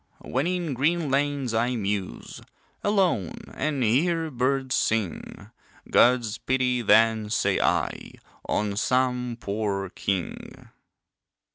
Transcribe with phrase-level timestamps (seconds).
[0.25, 2.41] When in green lanes I muse,
[2.83, 5.51] Alone, and hear birds sing,
[5.91, 8.13] God's pity then, say I,
[8.49, 10.69] On some poor king.